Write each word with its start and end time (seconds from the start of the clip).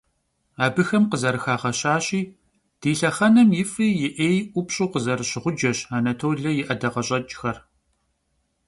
Абыхэм 0.65 1.03
къызэрыхагъэщащи, 1.11 2.21
«ди 2.79 2.91
лъэхъэнэм 2.99 3.49
и 3.61 3.63
фӀи 3.71 3.89
и 4.05 4.07
Ӏеи 4.15 4.39
ӀупщӀу 4.53 4.91
къызэрыщ 4.91 5.31
гъуджэщ 5.43 5.79
Анатолэ 5.95 6.51
и 6.59 6.61
ӀэдакъэщӀэкӀхэр». 6.67 7.57